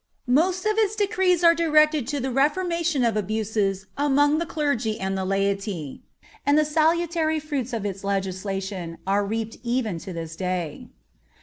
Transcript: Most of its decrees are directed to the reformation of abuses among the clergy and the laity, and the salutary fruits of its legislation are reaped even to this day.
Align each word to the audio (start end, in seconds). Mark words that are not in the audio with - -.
Most 0.33 0.65
of 0.65 0.79
its 0.79 0.95
decrees 0.95 1.43
are 1.43 1.53
directed 1.53 2.07
to 2.07 2.19
the 2.19 2.31
reformation 2.31 3.05
of 3.05 3.15
abuses 3.15 3.85
among 3.99 4.39
the 4.39 4.47
clergy 4.47 4.99
and 4.99 5.15
the 5.15 5.25
laity, 5.25 6.01
and 6.43 6.57
the 6.57 6.65
salutary 6.65 7.39
fruits 7.39 7.71
of 7.71 7.85
its 7.85 8.03
legislation 8.03 8.97
are 9.05 9.23
reaped 9.23 9.57
even 9.61 9.99
to 9.99 10.11
this 10.11 10.35
day. 10.35 10.89